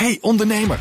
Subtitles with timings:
[0.00, 0.78] Hey ondernemer,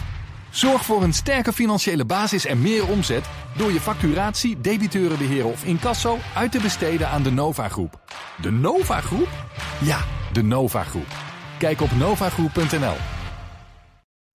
[0.50, 3.26] zorg voor een sterke financiële basis en meer omzet
[3.58, 8.00] door je facturatie, debiteurenbeheer of incasso uit te besteden aan de Nova Groep.
[8.42, 9.28] De Nova Groep?
[9.82, 11.08] Ja, de Nova Groep.
[11.58, 12.96] Kijk op novagroep.nl.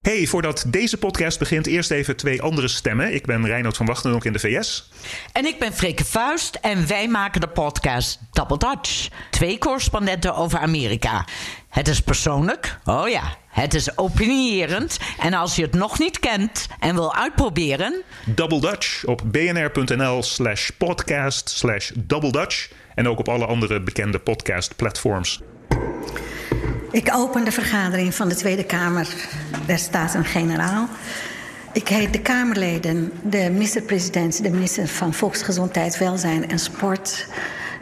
[0.00, 3.14] Hey, voordat deze podcast begint, eerst even twee andere stemmen.
[3.14, 4.90] Ik ben Reinoud van Wachtenonk in de VS.
[5.32, 9.08] En ik ben Freke Vuist en wij maken de podcast Double Dutch.
[9.30, 11.24] Twee correspondenten over Amerika.
[11.68, 14.98] Het is persoonlijk, oh ja, het is opinierend.
[15.18, 18.02] En als je het nog niet kent en wil uitproberen...
[18.24, 22.70] Double Dutch op bnr.nl slash podcast slash Double Dutch.
[22.94, 25.40] En ook op alle andere bekende podcast platforms.
[26.90, 29.08] Ik open de vergadering van de Tweede Kamer
[29.66, 30.88] der Staten-Generaal.
[31.72, 37.26] Ik heet de Kamerleden, de minister-president, de minister van Volksgezondheid, Welzijn en Sport.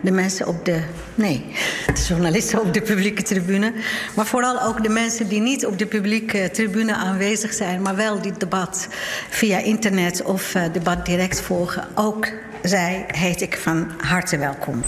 [0.01, 0.83] De mensen op de.
[1.15, 1.45] Nee,
[1.87, 3.73] de journalisten op de publieke tribune.
[4.17, 8.23] Maar vooral ook de mensen die niet op de publieke tribune aanwezig zijn, maar wel
[8.23, 8.89] dit debat
[9.29, 11.85] via internet of uh, debat direct volgen.
[11.95, 12.29] Ook
[12.63, 14.83] zij heet ik van harte welkom.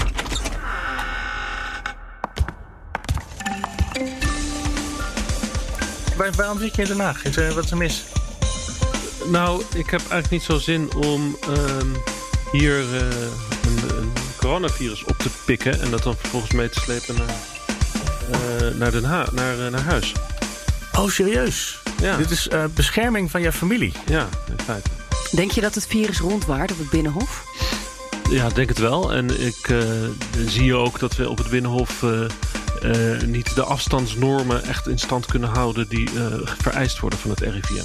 [6.16, 7.24] Waar, waarom zit je in Den Haag?
[7.24, 8.04] Is er, wat is er mis?
[9.26, 11.56] Nou, ik heb eigenlijk niet zo zin om uh,
[12.52, 13.00] hier uh,
[13.62, 17.34] een, een, coronavirus op te pikken en dat dan vervolgens mee te slepen naar,
[18.30, 20.12] uh, naar Den Haag, naar, naar huis.
[20.98, 21.78] Oh, serieus?
[22.00, 22.16] Ja.
[22.16, 23.92] Dit is bescherming van jouw familie?
[24.06, 24.90] Ja, in feite.
[25.30, 27.44] Denk je dat het virus rondwaart op het Binnenhof?
[28.30, 29.12] Ja, denk het wel.
[29.12, 29.74] En ik
[30.46, 35.48] zie ook dat we op het Binnenhof uh, niet de afstandsnormen echt in stand kunnen
[35.48, 36.26] houden die uh,
[36.60, 37.84] vereist worden van het RIVM.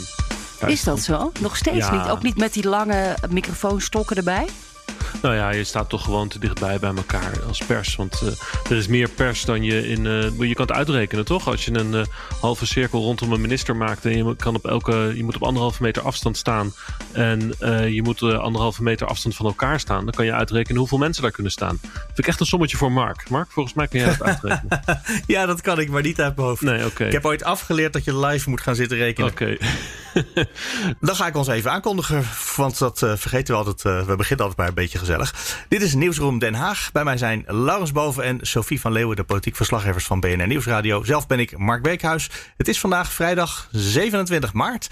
[0.68, 1.32] Is dat zo?
[1.40, 2.02] Nog steeds Ja.
[2.02, 2.12] niet?
[2.12, 4.48] Ook niet met die lange microfoonstokken erbij?
[5.22, 7.96] Nou ja, je staat toch gewoon te dichtbij bij elkaar als pers.
[7.96, 8.30] Want uh,
[8.70, 10.06] er is meer pers dan je in.
[10.06, 11.48] Uh, je kan het uitrekenen, toch?
[11.48, 12.04] Als je een uh,
[12.42, 15.82] halve cirkel rondom een minister maakt en je, kan op elke, je moet op anderhalve
[15.82, 16.74] meter afstand staan.
[17.12, 17.54] En
[17.94, 20.04] je moet anderhalve meter afstand van elkaar staan.
[20.04, 21.80] Dan kan je uitrekenen hoeveel mensen daar kunnen staan.
[21.82, 23.30] Vind ik echt een sommetje voor Mark.
[23.30, 24.82] Mark, volgens mij kan jij dat uitrekenen.
[25.36, 26.62] ja, dat kan ik, maar niet uit mijn hoofd.
[26.62, 26.86] Nee, oké.
[26.86, 27.08] Okay.
[27.08, 29.30] Ik heb ooit afgeleerd dat je live moet gaan zitten rekenen.
[29.32, 29.44] Oké.
[29.44, 29.58] Okay.
[31.00, 32.24] Dan ga ik ons even aankondigen,
[32.56, 33.82] want dat vergeten we altijd.
[33.82, 35.34] we beginnen altijd maar een beetje gezellig.
[35.70, 36.92] Dit is Nieuwsroom Den Haag.
[36.92, 41.04] Bij mij zijn Laurens Boven en Sophie van Leeuwen, de politiek verslaggevers van BNR Nieuwsradio.
[41.04, 42.30] Zelf ben ik Mark Beekhuis.
[42.58, 44.90] Het is vandaag vrijdag 27 maart.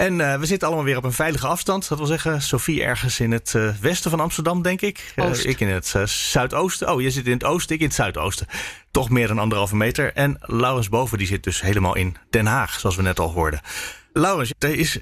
[0.00, 1.88] En uh, we zitten allemaal weer op een veilige afstand.
[1.88, 5.12] Dat wil zeggen, Sophie ergens in het uh, westen van Amsterdam, denk ik.
[5.16, 6.92] Uh, ik in het zuidoosten.
[6.92, 8.46] Oh, je zit in het oosten, ik in het zuidoosten.
[8.90, 10.12] Toch meer dan anderhalve meter.
[10.12, 13.60] En Laurens Boven, die zit dus helemaal in Den Haag, zoals we net al hoorden.
[14.12, 15.00] Laurens, er is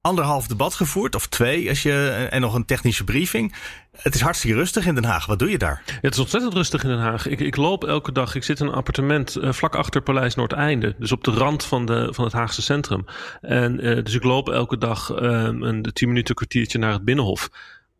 [0.00, 3.54] anderhalf debat gevoerd, of twee, als je, en nog een technische briefing.
[3.96, 5.26] Het is hartstikke rustig in Den Haag.
[5.26, 5.82] Wat doe je daar?
[6.00, 7.26] Het is ontzettend rustig in Den Haag.
[7.26, 8.34] Ik, ik loop elke dag.
[8.34, 10.94] Ik zit in een appartement uh, vlak achter Paleis Noordeinde.
[10.98, 13.04] Dus op de rand van, de, van het Haagse centrum.
[13.40, 17.48] En uh, dus ik loop elke dag uh, een tien minuten kwartiertje naar het Binnenhof.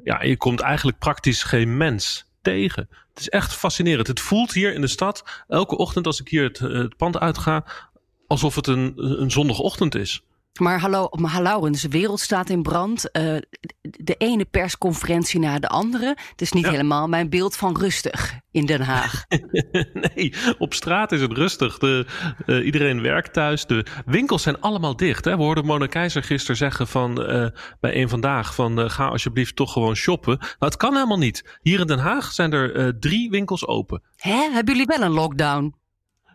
[0.02, 2.88] Ja, je komt eigenlijk praktisch geen mens tegen.
[3.10, 4.06] Het is echt fascinerend.
[4.06, 7.64] Het voelt hier in de stad, elke ochtend als ik hier het, het pand uitga,
[8.26, 10.22] alsof het een, een zondagochtend is.
[10.60, 13.08] Maar hallo, de wereld staat in brand.
[13.12, 13.36] Uh,
[13.80, 16.16] de ene persconferentie na de andere.
[16.30, 16.70] Het is niet ja.
[16.70, 19.24] helemaal mijn beeld van rustig in Den Haag.
[20.14, 21.78] nee, op straat is het rustig.
[21.78, 22.06] De,
[22.46, 23.66] uh, iedereen werkt thuis.
[23.66, 25.24] De winkels zijn allemaal dicht.
[25.24, 25.36] Hè?
[25.36, 27.46] We hoorden Mona Keizer gisteren zeggen van, uh,
[27.80, 30.36] bij een vandaag van ga alsjeblieft toch gewoon shoppen.
[30.38, 31.58] Nou, het kan helemaal niet.
[31.62, 34.02] Hier in Den Haag zijn er drie winkels open.
[34.16, 34.48] Hè?
[34.52, 35.74] Hebben jullie wel een lockdown?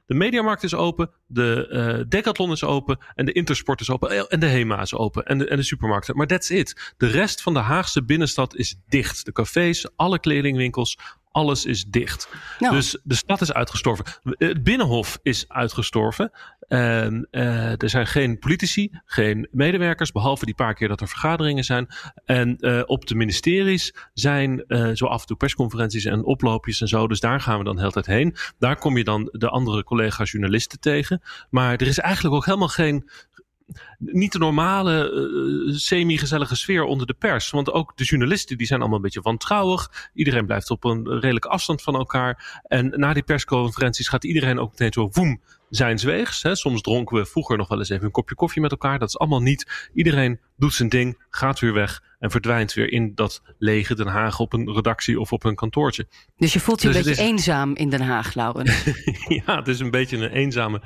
[0.09, 4.39] De Mediamarkt is open, de uh, Decathlon is open en de Intersport is open en
[4.39, 6.15] de Hema is open en de, en de supermarkten.
[6.15, 6.93] Maar that's it.
[6.97, 9.25] De rest van de Haagse binnenstad is dicht.
[9.25, 10.97] De cafés, alle kledingwinkels,
[11.31, 12.29] alles is dicht.
[12.59, 12.75] Nou.
[12.75, 14.05] Dus de stad is uitgestorven.
[14.23, 16.31] Het Binnenhof is uitgestorven.
[16.67, 21.63] En, uh, er zijn geen politici, geen medewerkers, behalve die paar keer dat er vergaderingen
[21.63, 21.87] zijn.
[22.25, 26.87] En uh, op de ministeries zijn uh, zo af en toe persconferenties en oploopjes en
[26.87, 27.07] zo.
[27.07, 28.35] Dus daar gaan we dan de hele tijd heen.
[28.59, 31.21] Daar kom je dan de andere collega's journalisten tegen.
[31.49, 33.09] Maar er is eigenlijk ook helemaal geen
[33.97, 37.49] niet de normale uh, semi-gezellige sfeer onder de pers.
[37.49, 40.09] Want ook de journalisten die zijn allemaal een beetje wantrouwig.
[40.13, 42.61] Iedereen blijft op een redelijke afstand van elkaar.
[42.63, 46.43] En na die persconferenties gaat iedereen ook meteen zo woem zijn weegs.
[46.43, 46.55] Hè.
[46.55, 48.99] Soms dronken we vroeger nog wel eens even een kopje koffie met elkaar.
[48.99, 49.89] Dat is allemaal niet.
[49.93, 54.39] Iedereen doet zijn ding, gaat weer weg en verdwijnt weer in dat lege Den Haag
[54.39, 56.07] op een redactie of op een kantoortje.
[56.37, 58.83] Dus je voelt je Dus een beetje is- eenzaam in Den Haag, Laurens.
[59.45, 60.81] ja, het is een beetje een eenzame,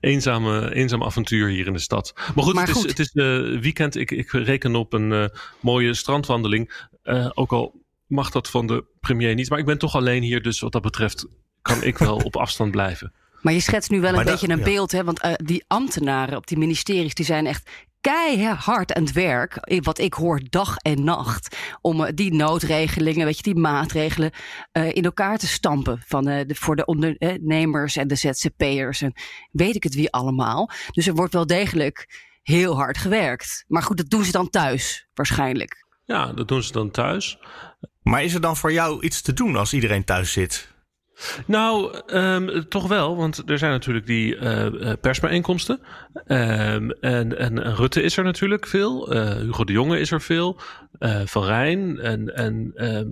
[0.00, 2.12] eenzame, eenzaam avontuur hier in de stad.
[2.34, 2.90] Maar goed, Maar het is, goed.
[2.90, 3.96] het is eh, weekend.
[3.96, 5.24] Ik, ik reken op een eh,
[5.60, 6.86] mooie strandwandeling.
[7.02, 9.50] Eh, ook al mag dat van de premier niet.
[9.50, 11.26] Maar ik ben toch alleen hier, dus wat dat betreft
[11.62, 13.12] kan ik wel op afstand blijven.
[13.42, 14.64] Maar je schetst nu wel een Maar dat- beetje een ja.
[14.64, 15.04] beeld, hè?
[15.04, 17.70] Want die ambtenaren op die ministeries die zijn echt
[18.00, 19.80] keihard aan het werk.
[19.82, 21.56] Wat ik hoor dag en nacht.
[21.80, 24.30] Om eh, die noodregelingen, weet je, die maatregelen
[24.72, 26.02] eh, in elkaar te stampen.
[26.06, 29.12] Van, eh, de, voor de ondernemers en de ZZP'ers en
[29.50, 30.70] weet ik het wie allemaal.
[30.90, 33.64] Dus er wordt wel degelijk heel hard gewerkt.
[33.66, 35.86] Maar goed, dat doen ze dan thuis waarschijnlijk.
[36.04, 37.38] Ja, dat doen ze dan thuis.
[38.02, 40.76] Maar is er dan voor jou iets te doen als iedereen thuis zit?
[41.46, 45.80] Nou, ehm, toch wel, want er zijn natuurlijk die eh, persbijeenkomsten.
[46.26, 49.12] Ehm, en, en, Rutte is er natuurlijk veel.
[49.12, 50.60] Eh, Hugo de Jonge is er veel.
[50.98, 51.98] eh, Van Rijn.
[52.00, 53.08] En, en ehm,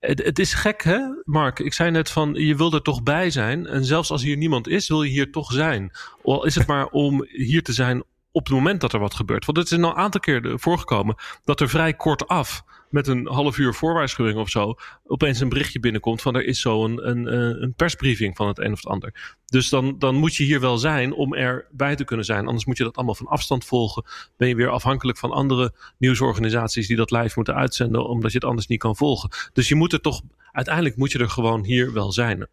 [0.00, 1.58] het, het is gek, hè, Mark?
[1.58, 3.66] Ik zei net van, je wil er toch bij zijn.
[3.66, 5.90] En zelfs als hier niemand is, wil je hier toch zijn.
[6.22, 8.02] Al is het maar om hier te zijn
[8.32, 9.44] op het moment dat er wat gebeurt.
[9.44, 11.14] Want het is een aantal keer voorgekomen
[11.44, 14.74] dat er vrij kort af met een half uur voorwaarschuwing of zo,
[15.06, 18.58] opeens een berichtje binnenkomt van er is zo een, een, eh, een persbriefing van het
[18.58, 19.36] een of het ander.
[19.46, 22.46] Dus dan, dan moet je hier wel zijn om erbij te kunnen zijn.
[22.46, 24.04] Anders moet je dat allemaal van afstand volgen.
[24.36, 28.46] Ben je weer afhankelijk van andere nieuwsorganisaties die dat live moeten uitzenden, omdat je het
[28.46, 29.30] anders niet kan volgen.
[29.52, 30.22] Dus je moet er toch,
[30.52, 32.48] uiteindelijk moet je er gewoon hier wel zijn.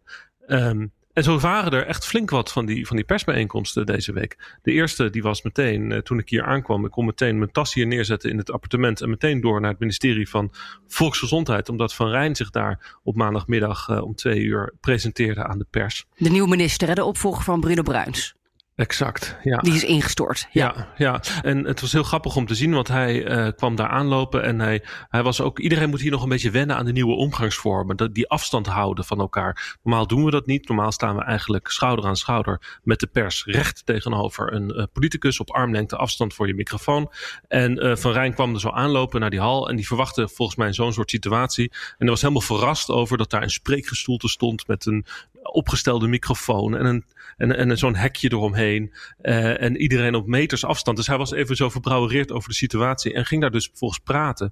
[0.46, 4.58] Ehm, en zo waren er echt flink wat van die, van die persbijeenkomsten deze week.
[4.62, 7.74] De eerste die was meteen, eh, toen ik hier aankwam, ik kon meteen mijn tas
[7.74, 10.52] hier neerzetten in het appartement en meteen door naar het ministerie van
[10.86, 15.66] Volksgezondheid, omdat Van Rijn zich daar op maandagmiddag eh, om twee uur presenteerde aan de
[15.70, 16.06] pers.
[16.16, 18.34] De nieuwe minister, de opvolger van Bruno Bruins.
[18.74, 19.58] Exact, ja.
[19.58, 20.46] Die is ingestort.
[20.50, 20.64] Ja.
[20.64, 23.88] Ja, ja, en het was heel grappig om te zien, want hij eh, kwam daar
[23.88, 25.58] aanlopen en hij, hij was ook.
[25.58, 27.96] Iedereen moet hier nog een beetje wennen aan de nieuwe omgangsvormen.
[27.96, 29.78] Dat, die afstand houden van elkaar.
[29.82, 30.68] Normaal doen we dat niet.
[30.68, 35.40] Normaal staan we eigenlijk schouder aan schouder met de pers recht tegenover een eh, politicus
[35.40, 37.12] op armlengte afstand voor je microfoon.
[37.48, 40.58] En eh, Van Rijn kwam er zo aanlopen naar die hal en die verwachtte volgens
[40.58, 41.70] mij zo'n soort situatie.
[41.70, 45.04] En hij was helemaal verrast over dat daar een spreekgestoelte stond met een
[45.52, 47.04] opgestelde microfoon en een
[47.36, 48.92] en, en zo'n hekje eromheen.
[49.20, 50.96] eh, en iedereen op meters afstand.
[50.96, 53.12] Dus hij was even zo verbrouwereerd over de situatie.
[53.12, 54.50] En ging daar dus vervolgens praten.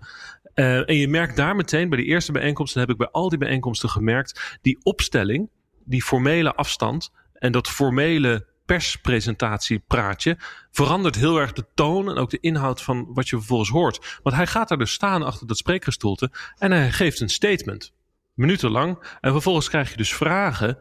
[0.54, 2.80] Eh, en je merkt daar meteen bij die eerste bijeenkomsten.
[2.80, 4.58] heb ik bij al die bijeenkomsten gemerkt.
[4.62, 5.50] Die opstelling,
[5.84, 7.10] die formele afstand.
[7.32, 10.36] En dat formele perspresentatiepraatje
[10.70, 14.20] verandert heel erg de toon en ook de inhoud van wat je vervolgens hoort.
[14.22, 17.92] Want hij gaat daar dus staan achter dat spreekgestoelte en hij geeft een statement.
[18.42, 19.16] Minutenlang.
[19.20, 20.78] En vervolgens krijg je dus vragen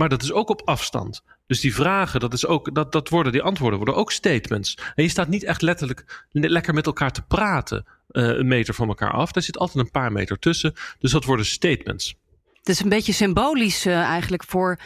[0.00, 1.22] maar dat is ook op afstand.
[1.46, 4.78] Dus die vragen, dat, is ook, dat, dat worden, die antwoorden worden ook statements.
[4.94, 8.74] En je staat niet echt letterlijk le- lekker met elkaar te praten, eh, een meter
[8.74, 9.32] van elkaar af.
[9.32, 10.74] Daar zit altijd een paar meter tussen.
[10.98, 12.14] Dus dat worden statements.
[12.54, 14.78] Het is een beetje symbolisch eh, eigenlijk voor,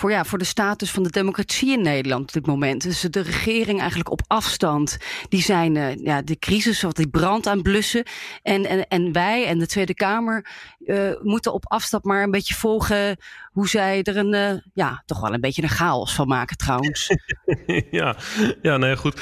[0.00, 2.82] voor, ja, voor de status van de democratie in Nederland op dit moment.
[2.82, 4.98] Dus de regering eigenlijk op afstand.
[5.28, 8.04] Die zijn eh, ja, de crisis of die brand aan blussen.
[8.42, 10.46] En, en, en wij en de Tweede Kamer
[10.84, 13.16] eh, moeten op afstand maar een beetje volgen
[13.50, 17.16] hoe zij er een, eh, ja, toch wel een beetje een chaos van maken trouwens.
[17.90, 18.16] ja,
[18.62, 19.20] ja, nou goed.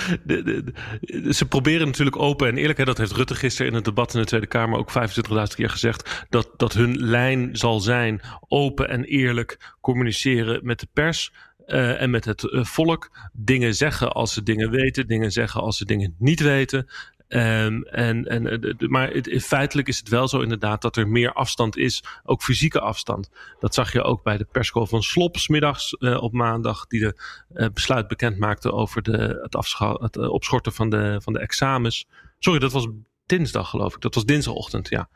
[1.31, 2.79] Ze proberen natuurlijk open en eerlijk.
[2.79, 5.71] Hè, dat heeft Rutte gisteren in het debat in de Tweede Kamer ook 25.000 keer
[5.71, 6.27] gezegd.
[6.29, 11.33] Dat, dat hun lijn zal zijn open en eerlijk communiceren met de pers.
[11.67, 15.77] eh, en met het eh, volk dingen zeggen als ze dingen weten, dingen zeggen als
[15.77, 16.89] ze dingen niet weten.
[17.29, 21.33] Ehm, en, en, eh, maar het, feitelijk is het wel zo inderdaad dat er meer
[21.33, 23.31] afstand is, ook fysieke afstand.
[23.61, 27.71] Dat zag je ook bij de persco van Slop 's middags op maandag, die de
[27.75, 29.53] besluit bekend maakte over de, het,
[30.01, 32.07] het opschorten van de, van de examens.
[32.39, 32.89] Sorry, dat was
[33.27, 34.01] dinsdag geloof ik.
[34.01, 35.09] Dat was dinsdagochtend, ja.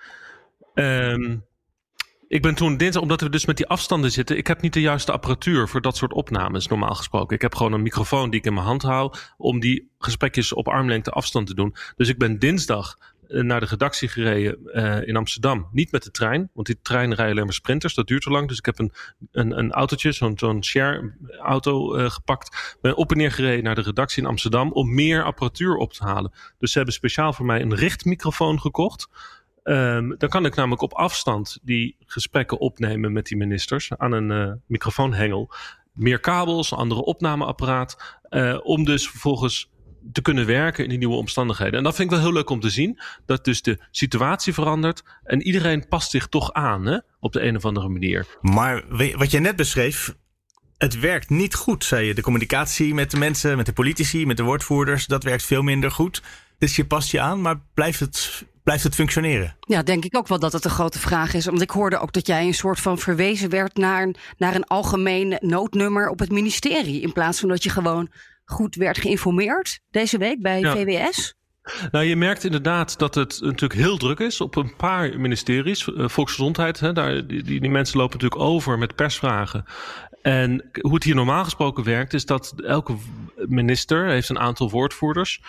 [0.75, 1.37] Ehm,
[2.33, 4.37] ik ben toen dinsdag, omdat we dus met die afstanden zitten.
[4.37, 7.37] Ik heb niet de juiste apparatuur voor dat soort opnames, normaal gesproken.
[7.37, 9.12] Ik heb gewoon een microfoon die ik in mijn hand hou.
[9.37, 11.75] om die gesprekjes op armlengte afstand te doen.
[11.97, 12.99] Dus ik ben dinsdag
[13.29, 15.69] eh, naar de redactie gereden eh, in Amsterdam.
[15.73, 17.95] Niet met de trein, want die treinen rijden alleen maar sprinters.
[17.95, 18.49] Dat duurt te lang.
[18.49, 18.93] Dus ik heb een,
[19.33, 22.77] een, een autootje, zo'n share-auto eh, gepakt.
[22.81, 24.73] Ben op en neer gereden naar de redactie in Amsterdam.
[24.73, 26.33] om meer apparatuur op te halen.
[26.59, 29.09] Dus ze hebben speciaal voor mij een richtmicrofoon gekocht.
[29.62, 34.31] Ehm, dan kan ik namelijk op afstand die gesprekken opnemen met die ministers aan een
[34.31, 35.54] eh, microfoonhengel.
[35.92, 38.21] Meer kabels, andere opnameapparaat.
[38.23, 39.71] eh, om dus vervolgens
[40.12, 41.78] te kunnen werken in die nieuwe omstandigheden.
[41.78, 43.00] En dat vind ik wel heel leuk om te zien.
[43.26, 45.02] Dat dus de situatie verandert.
[45.25, 48.26] En iedereen past zich toch aan hè, op de een of andere manier.
[48.40, 48.85] Maar
[49.16, 50.14] wat jij net beschreef,
[50.78, 52.14] het werkt niet goed, zei je.
[52.14, 55.90] De communicatie met de mensen, met de politici, met de woordvoerders, dat werkt veel minder
[55.90, 56.23] goed.
[56.59, 59.57] Dus je past je aan, maar blijft het, blijft het functioneren?
[59.61, 61.45] Ja, denk ik ook wel dat het een grote vraag is.
[61.45, 64.64] Want ik hoorde ook dat jij een soort van verwezen werd naar, een- naar een
[64.66, 67.00] algemeen noodnummer op het ministerie.
[67.00, 68.09] In plaats van dat je gewoon
[68.45, 70.73] goed werd geïnformeerd deze week bij Ja.
[70.76, 71.35] VWS.
[71.90, 75.92] Nou, je merkt inderdaad dat het natuurlijk heel druk is op een paar ministeries.
[75.95, 79.64] Eh, Volksgezondheid, hè, daar, die, die, die mensen lopen natuurlijk over met persvragen.
[80.23, 82.95] En hoe het hier normaal gesproken werkt, is dat elke
[83.47, 85.40] minister heeft een aantal woordvoerders,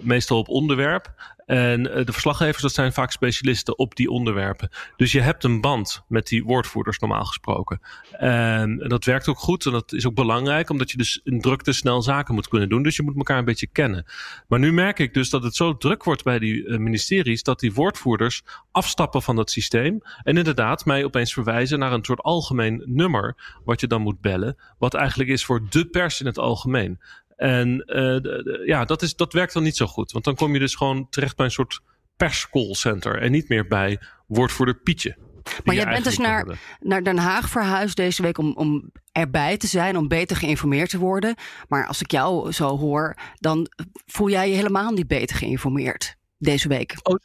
[0.00, 1.14] meestal op onderwerp.
[1.46, 4.70] En eh, de verslaggevers, dat zijn vaak specialisten op die onderwerpen.
[4.96, 7.80] Dus je hebt een band met die woordvoerders normaal gesproken.
[8.10, 11.72] En dat werkt ook goed en dat is ook belangrijk, omdat je dus in drukte
[11.72, 12.82] snel zaken moet kunnen doen.
[12.82, 14.06] Dus je moet elkaar een beetje kennen.
[14.48, 17.60] Maar nu merk ik dus dat het zo druk wordt bij die uh, ministeries, dat
[17.60, 20.00] die woordvoerders afstappen van dat systeem.
[20.22, 24.56] En inderdaad mij opeens verwijzen naar een soort algemeen nummer, wat je dan moet bellen.
[24.78, 27.00] Wat eigenlijk is voor de pers in het algemeen.
[27.42, 30.12] En uh, ja, dat, is, dat werkt dan niet zo goed.
[30.12, 31.80] Want dan kom je dus gewoon terecht bij een soort
[32.16, 33.20] perscallcenter.
[33.22, 35.16] En niet meer bij woordvoerder Pietje.
[35.64, 39.66] Maar jij bent dus naar, naar Den Haag verhuisd deze week om, om erbij te
[39.66, 41.34] zijn, om beter geïnformeerd te worden.
[41.68, 43.68] Maar als ik jou zo hoor, dan
[44.06, 46.94] voel jij je helemaal niet beter geïnformeerd deze week.
[47.02, 47.16] Oh.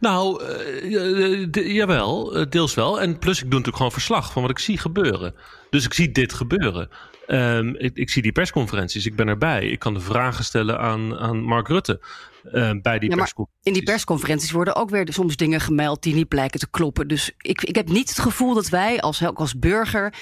[0.00, 3.00] Nou, uh, jawel, deels wel.
[3.00, 5.34] En plus, ik doe natuurlijk gewoon verslag van wat ik zie gebeuren.
[5.70, 6.88] Dus ik zie dit gebeuren.
[7.32, 9.68] Um, ik, ik, zie die persconferenties, ik ben erbij.
[9.68, 12.00] Ik kan de vragen stellen aan, aan Mark Rutte
[12.44, 13.62] uh, bij die ja, persconferenties.
[13.62, 17.08] In die persconferenties worden ook weer soms dingen gemeld die niet blijken te kloppen.
[17.08, 20.14] Dus ik, ik heb niet het gevoel dat wij als, als burger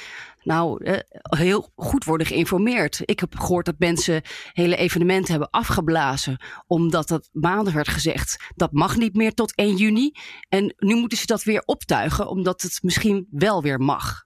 [0.42, 3.00] nou eh, heel goed worden geïnformeerd.
[3.04, 6.40] Ik heb gehoord dat mensen hele evenementen hebben afgeblazen.
[6.66, 8.36] Omdat dat maanden werd gezegd.
[8.54, 10.12] Dat mag niet meer tot 1 juni.
[10.48, 12.28] En nu moeten ze dat weer optuigen.
[12.28, 14.24] Omdat het misschien wel weer mag.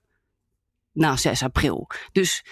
[0.91, 1.89] Na 6 april.
[2.11, 2.45] Dus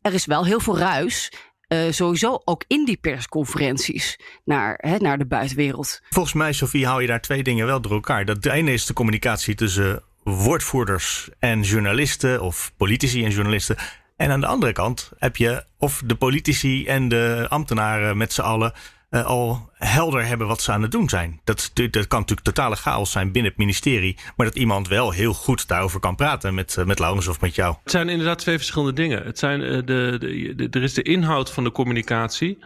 [0.00, 1.32] er is wel heel veel ruis.
[1.68, 6.00] Uh, sowieso ook in die persconferenties naar, hè, naar de buitenwereld.
[6.10, 8.24] Volgens mij, Sofie, hou je daar twee dingen wel door elkaar.
[8.24, 13.76] Dat ene is de communicatie tussen woordvoerders en journalisten, of politici en journalisten.
[14.16, 18.40] En aan de andere kant heb je of de politici en de ambtenaren met z'n
[18.40, 18.72] allen
[19.12, 21.40] uh, al helder hebben wat ze aan het doen zijn.
[21.44, 24.16] Dat, dat kan natuurlijk totale chaos zijn binnen het ministerie.
[24.36, 27.54] Maar dat iemand wel heel goed daarover kan praten met, uh, met Laurens of met
[27.54, 27.76] jou.
[27.82, 29.22] Het zijn inderdaad twee verschillende dingen.
[29.22, 32.58] Het zijn, uh, de, de, de, er is de inhoud van de communicatie.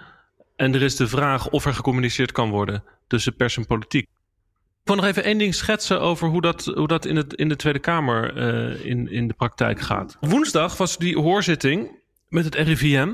[0.57, 4.03] En er is de vraag of er gecommuniceerd kan worden tussen pers en politiek.
[4.03, 7.49] Ik wil nog even één ding schetsen over hoe dat, hoe dat in, het, in
[7.49, 8.37] de Tweede Kamer
[8.85, 10.17] in, in de praktijk gaat.
[10.21, 11.91] Woensdag was die hoorzitting
[12.29, 13.09] met het RIVM.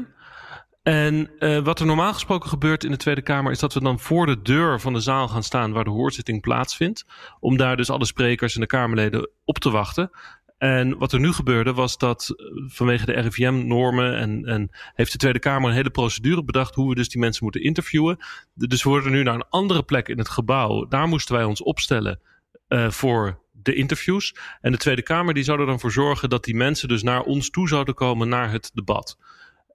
[0.82, 3.98] En uh, wat er normaal gesproken gebeurt in de Tweede Kamer is dat we dan
[3.98, 7.04] voor de deur van de zaal gaan staan waar de hoorzitting plaatsvindt.
[7.40, 10.10] Om daar dus alle sprekers en de Kamerleden op te wachten.
[10.58, 15.18] En wat er nu gebeurde was dat eh, vanwege de RIVM-normen en, en heeft de
[15.18, 18.18] Tweede Kamer een hele procedure bedacht hoe we dus die mensen moeten interviewen.
[18.54, 20.86] Dus we worden nu naar een andere plek in het gebouw.
[20.86, 22.20] Daar moesten wij ons opstellen
[22.68, 24.34] uh, voor de interviews.
[24.60, 27.22] En de Tweede Kamer die zou er dan voor zorgen dat die mensen dus naar
[27.22, 29.18] ons toe zouden komen naar het debat.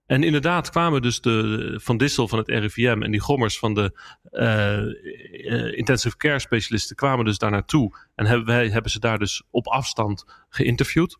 [0.07, 3.99] En inderdaad kwamen dus de Van Dissel van het RIVM en die Gommers van de
[4.31, 7.97] uh, intensive care specialisten kwamen dus daar naartoe.
[8.15, 11.17] En hebben, wij hebben ze daar dus op afstand geïnterviewd.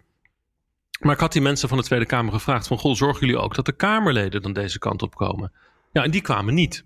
[0.99, 2.77] Maar ik had die mensen van de Tweede Kamer gevraagd van...
[2.77, 5.51] Goh, zorgen jullie ook dat de Kamerleden dan deze kant op komen?
[5.91, 6.85] Ja, en die kwamen niet.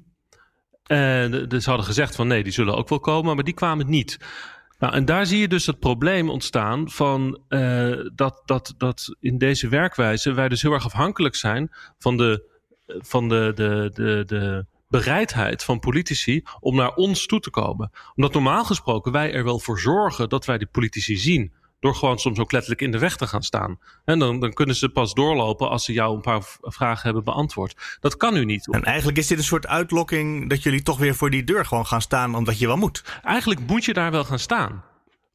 [0.84, 4.17] En ze hadden gezegd van nee, die zullen ook wel komen, maar die kwamen niet.
[4.82, 9.38] Nou, en daar zie je dus het probleem ontstaan van uh, dat, dat, dat in
[9.38, 12.50] deze werkwijze wij dus heel erg afhankelijk zijn van de,
[12.88, 17.92] van de, de, de, de bereidheid van politici om naar ons toe te komen.
[18.16, 21.54] Omdat normaal gesproken wij er wel voor zorgen dat wij die politici zien.
[21.82, 23.80] Door gewoon soms ook letterlijk in de weg te gaan staan.
[24.06, 27.98] En dan, dan kunnen ze pas doorlopen als ze jou een paar vragen hebben beantwoord.
[28.00, 28.68] Dat kan nu niet.
[28.72, 31.86] En eigenlijk is dit een soort uitlokking dat jullie toch weer voor die deur gewoon
[31.86, 33.20] gaan staan omdat je wel moet.
[33.24, 34.84] Eigenlijk moet je daar wel gaan staan.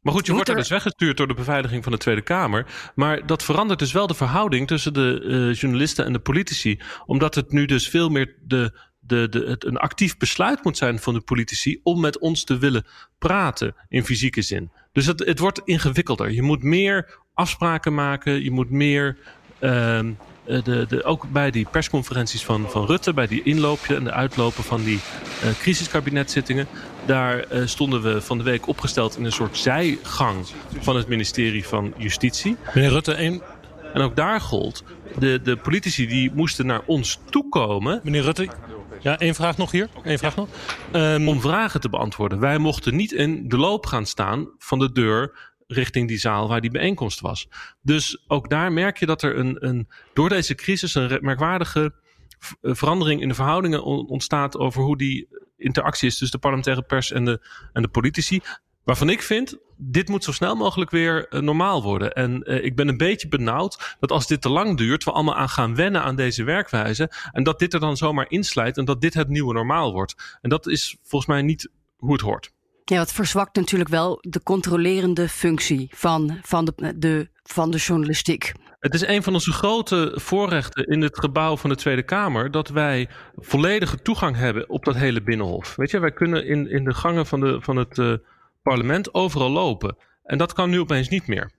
[0.07, 2.67] Maar goed, je wordt er dus weggestuurd door de beveiliging van de Tweede Kamer.
[2.95, 6.81] Maar dat verandert dus wel de verhouding tussen de uh, journalisten en de politici.
[7.07, 10.99] Omdat het nu dus veel meer de, de, de, het een actief besluit moet zijn
[10.99, 12.87] van de politici om met ons te willen
[13.19, 14.71] praten in fysieke zin.
[14.93, 16.31] Dus het, het wordt ingewikkelder.
[16.31, 19.19] Je moet meer afspraken maken, je moet meer.
[19.61, 20.01] Uh,
[20.47, 24.65] de, de, ook bij die persconferenties van, van Rutte, bij die inloopje en de uitlopen
[24.65, 25.01] van die
[25.45, 26.67] uh, crisiskabinetzittingen.
[27.07, 30.47] Daar uh, stonden we van de week opgesteld in een soort zijgang
[30.81, 32.57] van het ministerie van Justitie.
[32.75, 33.43] Meneer Rutte, één.
[33.95, 34.85] En ook daar gold,
[35.19, 38.01] de, de politici die moesten naar ons toekomen.
[38.05, 38.49] Meneer Rutte,
[39.01, 39.89] ja, één vraag nog hier.
[40.03, 40.49] Eén vraag nog.
[40.93, 42.41] Um, om vragen te beantwoorden.
[42.41, 46.61] Wij mochten niet in de loop gaan staan van de deur richting die zaal waar
[46.61, 47.49] die bijeenkomst was.
[47.83, 51.95] Dus ook daar merk je dat er een, een door deze crisis een merkwaardige
[52.63, 57.25] verandering in de verhoudingen ontstaat over hoe die interactie is tussen de parlementaire pers en
[57.25, 57.41] de,
[57.73, 58.41] en de politici.
[58.85, 62.13] Waarvan ik vind, dit moet zo snel mogelijk weer uh, normaal worden.
[62.13, 65.37] En uh, ik ben een beetje benauwd dat als dit te lang duurt, we allemaal
[65.37, 67.11] aan gaan wennen aan deze werkwijze.
[67.33, 70.39] En dat dit er dan zomaar inslijt en dat dit het nieuwe normaal wordt.
[70.41, 72.55] En dat is volgens mij niet hoe het hoort.
[72.85, 78.53] Ja, het verzwakt natuurlijk wel de controlerende functie van, van, de, de, van de journalistiek.
[78.79, 82.69] Het is een van onze grote voorrechten in het gebouw van de Tweede Kamer dat
[82.69, 85.77] wij volledige toegang hebben op dat hele binnenhof.
[85.77, 88.15] Weet je, wij kunnen in, in de gangen van, de, van het uh,
[88.69, 89.97] parlement overal lopen.
[90.23, 91.51] En dat kan nu opeens niet meer.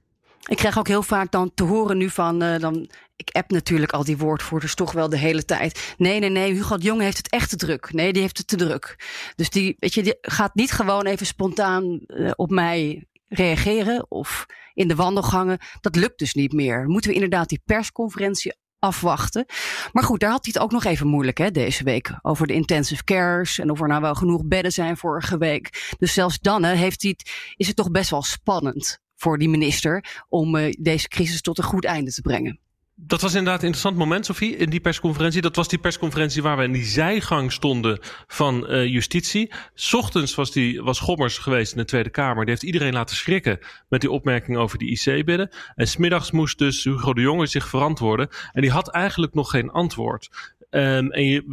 [0.48, 3.92] Ik krijg ook heel vaak dan te horen nu van, uh, dan, ik app natuurlijk
[3.92, 5.96] al die woordvoerders toch wel de hele tijd.
[5.98, 7.94] Nee, nee, nee, Hugo de Jong heeft het echt te druk.
[7.94, 8.96] Nee, die heeft het te druk.
[9.36, 14.46] Dus die, weet je, die gaat niet gewoon even spontaan uh, op mij reageren of
[14.74, 15.58] in de wandelgangen.
[15.82, 16.88] Dat lukt dus niet meer.
[16.88, 19.46] Moeten we inderdaad die persconferentie afwachten.
[19.92, 22.20] Maar goed, daar had hij het ook nog even moeilijk hè, deze week.
[22.22, 25.96] Over de intensive cares en of er nou wel genoeg bedden zijn vorige week.
[25.98, 30.24] Dus zelfs dan heeft hij het, is het toch best wel spannend voor die minister
[30.30, 32.60] om uh, deze crisis tot een goed einde te brengen.
[33.00, 35.42] Dat was inderdaad een interessant moment, Sophie, in die persconferentie.
[35.42, 39.52] Dat was die persconferentie waar we in die zijgang stonden van uh, justitie.
[39.92, 42.42] Ochtends was, die, was Gommers geweest in de Tweede Kamer.
[42.42, 45.50] Die heeft iedereen laten schrikken met die opmerking over die IC-bidden.
[45.76, 48.30] En smiddags moest dus Hugo de Jonge zich verantwoorden.
[48.52, 50.30] En die had eigenlijk nog geen antwoord.
[50.70, 51.44] Um, en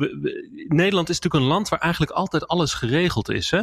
[0.69, 3.51] Nederland is natuurlijk een land waar eigenlijk altijd alles geregeld is.
[3.51, 3.63] Hè?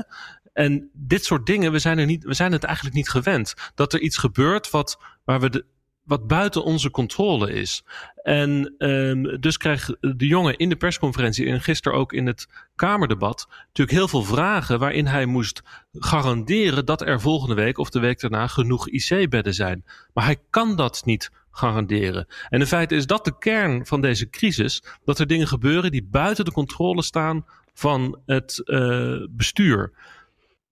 [0.53, 3.53] En dit soort dingen, we zijn, er niet, we zijn het eigenlijk niet gewend.
[3.75, 5.65] Dat er iets gebeurt wat, waar we de,
[6.03, 7.83] wat buiten onze controle is.
[8.23, 13.47] En um, dus kreeg de jongen in de persconferentie en gisteren ook in het Kamerdebat
[13.67, 15.61] natuurlijk heel veel vragen waarin hij moest
[15.93, 19.85] garanderen dat er volgende week of de week daarna genoeg IC-bedden zijn.
[20.13, 22.27] Maar hij kan dat niet garanderen.
[22.49, 26.07] En in feite is dat de kern van deze crisis, dat er dingen gebeuren die
[26.11, 29.91] buiten de controle staan van het uh, bestuur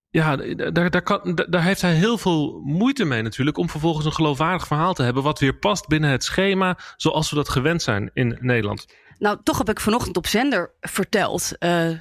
[0.10, 4.14] ja, daar, daar, kan, daar heeft hij heel veel moeite mee natuurlijk om vervolgens een
[4.14, 8.12] geloofwaardig verhaal te hebben wat weer past binnen het schema zoals we dat gewend zijn
[8.14, 8.86] in Nederland.
[9.18, 11.98] Nou, toch heb ik vanochtend op zender verteld, uh, uh,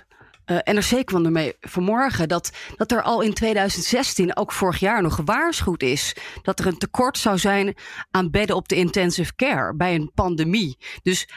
[0.47, 5.83] NRC kwam ermee vanmorgen, dat, dat er al in 2016, ook vorig jaar nog gewaarschuwd
[5.83, 7.75] is, dat er een tekort zou zijn
[8.11, 10.79] aan bedden op de intensive care bij een pandemie.
[11.03, 11.29] Dus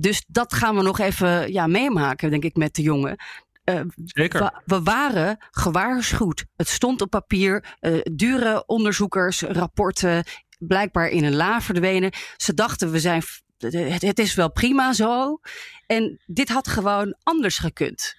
[0.00, 3.16] dus dat gaan we nog even ja, meemaken, denk ik, met de jongen.
[3.68, 4.62] Uh, Zeker.
[4.64, 6.44] We, waren gewaarschuwd.
[6.56, 7.76] Het stond op papier.
[7.80, 10.24] Uh, dure onderzoekersrapporten
[10.58, 12.12] blijkbaar in een la verdwenen.
[12.36, 13.22] Ze dachten we zijn.
[13.58, 15.40] Het, het, is wel prima zo.
[15.86, 18.16] En dit had gewoon anders gekund.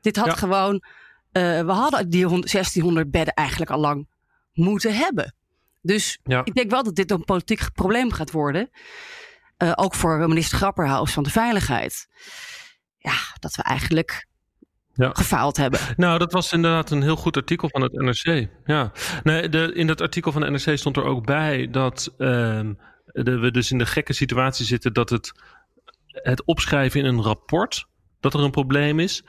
[0.00, 0.34] Dit had ja.
[0.34, 0.74] gewoon.
[0.74, 4.08] Uh, we hadden die 1600 bedden eigenlijk al lang
[4.52, 5.34] moeten hebben.
[5.80, 6.44] Dus ja.
[6.44, 8.70] ik denk wel dat dit een politiek probleem gaat worden.
[9.74, 12.06] ook voor minister Grapperhaus van de Veiligheid.
[12.98, 14.26] Ja, dat we eigenlijk
[14.94, 15.10] ja.
[15.12, 15.80] gefaald hebben.
[15.96, 18.48] Nou, dat was inderdaad een heel goed artikel van het NRC.
[18.64, 18.92] Ja.
[19.22, 23.38] Nee, de, in dat artikel van de NRC stond er ook bij dat um, de,
[23.38, 25.32] we dus in de gekke situatie zitten dat het,
[26.06, 27.86] het opschrijven in een rapport
[28.20, 29.24] dat er een probleem is,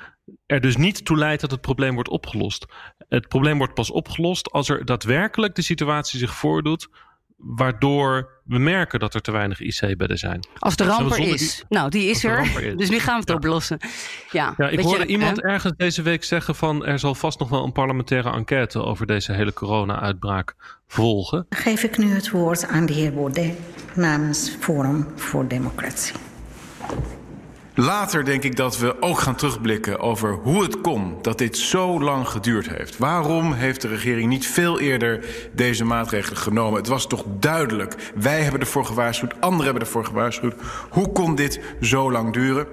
[0.45, 2.65] er dus niet toe leidt dat het probleem wordt opgelost.
[3.09, 6.87] Het probleem wordt pas opgelost als er daadwerkelijk de situatie zich voordoet
[7.37, 10.47] waardoor we merken dat er te weinig IC-bedden zijn.
[10.59, 11.55] Als de ramper is.
[11.55, 12.63] Die, nou, die is er.
[12.63, 12.75] Is.
[12.75, 13.35] Dus nu gaan we het ja.
[13.35, 13.77] oplossen.
[14.31, 15.47] Ja, ja ik hoorde je, iemand hè?
[15.47, 16.85] ergens deze week zeggen van...
[16.85, 18.83] er zal vast nog wel een parlementaire enquête...
[18.83, 20.55] over deze hele corona-uitbraak
[20.87, 21.45] volgen.
[21.49, 23.53] Dan geef ik nu het woord aan de heer Baudet...
[23.93, 26.15] namens Forum voor Democratie.
[27.75, 32.01] Later denk ik dat we ook gaan terugblikken over hoe het kon dat dit zo
[32.01, 32.97] lang geduurd heeft.
[32.97, 36.79] Waarom heeft de regering niet veel eerder deze maatregelen genomen?
[36.79, 38.11] Het was toch duidelijk.
[38.15, 40.55] Wij hebben ervoor gewaarschuwd, anderen hebben ervoor gewaarschuwd.
[40.89, 42.67] Hoe kon dit zo lang duren?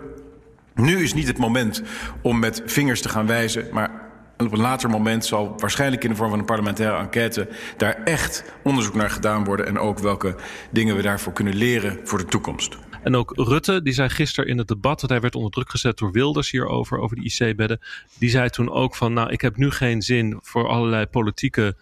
[0.74, 1.82] Nu is niet het moment
[2.22, 3.90] om met vingers te gaan wijzen, maar
[4.38, 8.44] op een later moment zal waarschijnlijk in de vorm van een parlementaire enquête daar echt
[8.62, 10.34] onderzoek naar gedaan worden en ook welke
[10.70, 12.78] dingen we daarvoor kunnen leren voor de toekomst.
[13.02, 15.98] En ook Rutte, die zei gisteren in het debat, dat hij werd onder druk gezet
[15.98, 17.80] door Wilders hierover, over de IC-bedden.
[18.18, 21.76] Die zei toen ook van, nou, ik heb nu geen zin voor allerlei politieke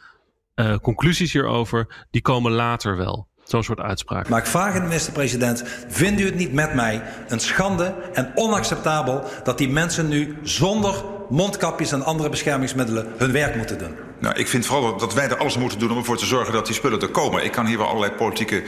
[0.55, 2.07] uh, conclusies hierover.
[2.11, 3.27] Die komen later wel.
[3.45, 4.29] Zo'n soort uitspraak.
[4.29, 8.33] Maar ik vraag aan de minister-president: vindt u het niet met mij een schande en
[8.35, 14.08] onacceptabel dat die mensen nu zonder mondkapjes en andere beschermingsmiddelen hun werk moeten doen?
[14.19, 16.67] Nou, ik vind vooral dat wij er alles moeten doen om ervoor te zorgen dat
[16.67, 17.45] die spullen er komen.
[17.45, 18.63] Ik kan hier wel allerlei politieke,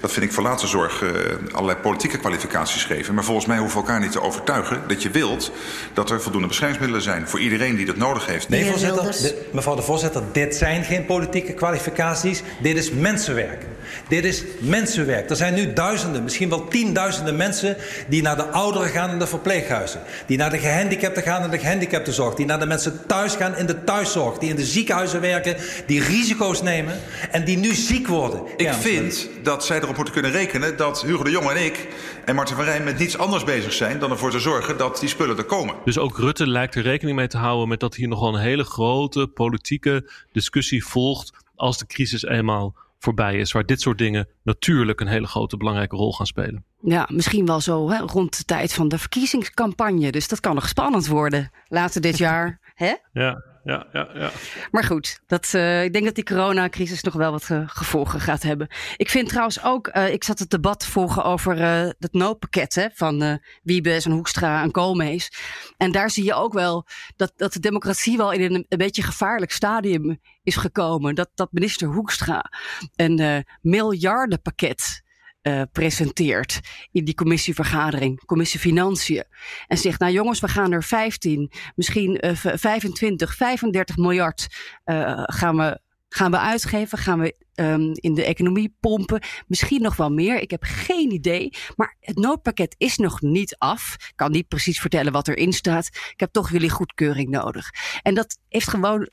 [0.00, 1.10] dat vind ik voor later zorg, uh,
[1.52, 3.14] allerlei politieke kwalificaties geven.
[3.14, 5.52] Maar volgens mij hoeven we elkaar niet te overtuigen dat je wilt
[5.92, 8.48] dat er voldoende beschermingsmiddelen zijn voor iedereen die dat nodig heeft.
[8.48, 12.42] Nee, voorzitter, dit, mevrouw de voorzitter, dit zijn geen politieke kwalificaties.
[12.62, 13.62] Dit is mensenwerk.
[14.08, 15.30] Dit is mensenwerk.
[15.30, 17.76] Er zijn nu duizenden, misschien wel tienduizenden mensen
[18.08, 20.00] die naar de ouderen gaan in de verpleeghuizen.
[20.26, 22.34] Die naar de gehandicapten gaan in de gehandicaptenzorg.
[22.34, 24.38] Die naar de mensen thuis gaan in de thuiszorg.
[24.38, 25.56] Die in de ziekenhuizen werken.
[25.86, 28.42] Die risico's nemen en die nu ziek worden.
[28.56, 31.88] Ik vind dat zij erop moeten kunnen rekenen dat Hugo de Jong en ik
[32.24, 35.08] en Marten van Rijn met niets anders bezig zijn dan ervoor te zorgen dat die
[35.08, 35.74] spullen er komen.
[35.84, 38.64] Dus ook Rutte lijkt er rekening mee te houden met dat hier nogal een hele
[38.64, 43.52] grote politieke discussie volgt als de crisis eenmaal voorbij is.
[43.52, 46.64] Waar dit soort dingen natuurlijk een hele grote belangrijke rol gaan spelen.
[46.80, 50.10] Ja, misschien wel zo hè, rond de tijd van de verkiezingscampagne.
[50.10, 52.60] Dus dat kan nog spannend worden later dit jaar.
[52.74, 52.94] Hè?
[53.12, 54.30] Ja, ja, ja, ja.
[54.70, 58.42] Maar goed, dat, uh, ik denk dat die coronacrisis nog wel wat uh, gevolgen gaat
[58.42, 58.68] hebben.
[58.96, 61.58] Ik vind trouwens ook, uh, ik zat het debat volgen over
[61.98, 65.32] het noodpakket hè, van Wiebes en Hoekstra en Koolmees.
[65.76, 69.02] En daar zie je ook wel dat, dat de democratie wel in een, een beetje
[69.02, 71.14] gevaarlijk stadium is gekomen.
[71.14, 72.50] Dat, dat minister Hoekstra
[72.96, 75.03] een miljardenpakket
[75.44, 76.60] uh, presenteert
[76.92, 79.24] in die commissievergadering, commissie Financiën.
[79.66, 84.46] En zegt, nou jongens, we gaan er 15, misschien uh, 25, 35 miljard
[84.84, 89.22] uh, gaan, we, gaan we uitgeven, gaan we um, in de economie pompen.
[89.46, 91.52] Misschien nog wel meer, ik heb geen idee.
[91.76, 93.94] Maar het noodpakket is nog niet af.
[93.98, 95.86] Ik kan niet precies vertellen wat erin staat.
[95.86, 97.70] Ik heb toch jullie goedkeuring nodig.
[98.02, 99.08] En dat heeft gewoon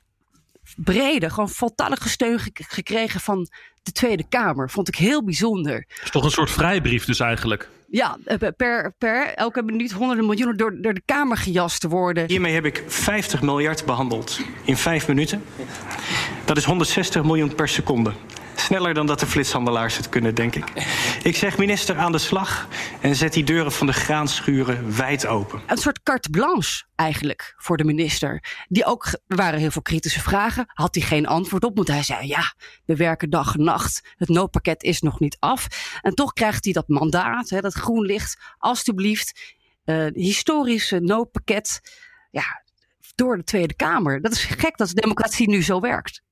[0.76, 3.48] brede, gewoon voltallige steun gekregen van
[3.82, 4.70] de Tweede Kamer.
[4.70, 5.74] Vond ik heel bijzonder.
[5.74, 7.68] Het is toch een soort vrijbrief dus eigenlijk?
[7.88, 12.28] Ja, eh, per, per elke minuut honderden miljoenen door, door de Kamer gejast te worden.
[12.28, 15.42] Hiermee heb ik 50 miljard behandeld in vijf minuten.
[16.44, 18.12] Dat is 160 miljoen per seconde.
[18.54, 20.64] Sneller dan dat de flitshandelaars het kunnen, denk ik.
[21.22, 22.68] Ik zeg minister aan de slag
[23.00, 25.62] en zet die deuren van de graanschuren wijd open.
[25.66, 28.44] Een soort carte blanche eigenlijk voor de minister.
[28.68, 30.64] Die ook, waren heel veel kritische vragen.
[30.66, 32.54] Had hij geen antwoord op, want hij zei ja,
[32.84, 34.14] we werken dag en nacht.
[34.16, 35.66] Het noodpakket is nog niet af.
[36.00, 38.40] En toch krijgt hij dat mandaat, hè, dat groen licht.
[38.58, 41.80] Alsjeblieft, uh, historische noodpakket.
[42.30, 42.62] Ja,
[43.14, 44.22] door de Tweede Kamer.
[44.22, 46.22] Dat is gek dat de democratie nu zo werkt.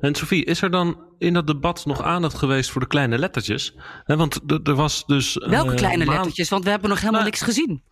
[0.00, 3.74] En Sophie, is er dan in dat debat nog aandacht geweest voor de kleine lettertjes?
[4.06, 5.34] want er was dus.
[5.34, 6.48] Welke uh, kleine lettertjes?
[6.48, 7.82] Want we hebben nog helemaal nou, niks gezien.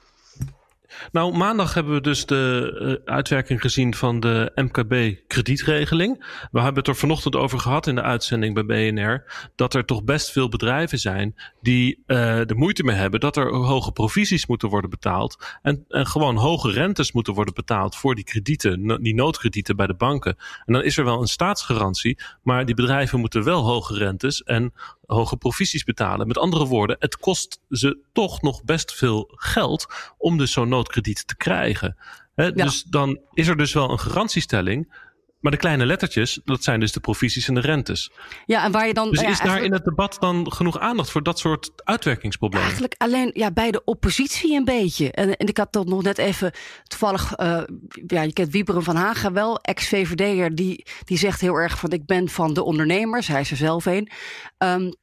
[1.13, 6.25] Nou, maandag hebben we dus de uh, uitwerking gezien van de MKB-kredietregeling.
[6.51, 9.25] We hebben het er vanochtend over gehad in de uitzending bij BNR.
[9.55, 13.55] Dat er toch best veel bedrijven zijn die uh, de moeite mee hebben dat er
[13.55, 15.59] hoge provisies moeten worden betaald.
[15.63, 19.95] En, en gewoon hoge rentes moeten worden betaald voor die kredieten, die noodkredieten bij de
[19.95, 20.37] banken.
[20.65, 24.73] En dan is er wel een staatsgarantie, maar die bedrijven moeten wel hoge rentes en
[25.07, 26.27] hoge provisies betalen.
[26.27, 29.87] Met andere woorden, het kost ze toch nog best veel geld
[30.19, 31.97] om dus zo'n noodkrediet te krijgen.
[32.35, 35.05] He, Dus dan is er dus wel een garantiestelling.
[35.47, 38.11] Maar de kleine lettertjes, dat zijn dus de provisies en de rentes.
[38.47, 39.11] Ja, en waar je dan.
[39.11, 42.67] Dus ja, is daar in het debat dan genoeg aandacht voor dat soort uitwerkingsproblemen?
[42.67, 45.11] Eigenlijk alleen ja, bij de oppositie een beetje.
[45.11, 47.39] En, en ik had dat nog net even toevallig.
[47.39, 47.63] Uh,
[48.07, 52.07] ja, je kent Wieberen van Haga wel, ex-VVD'er, die, die zegt heel erg van: ik
[52.07, 53.27] ben van de ondernemers.
[53.27, 54.11] Hij is er zelf een.
[54.59, 54.95] Um,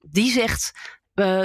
[0.00, 0.72] die zegt.
[1.14, 1.44] Uh,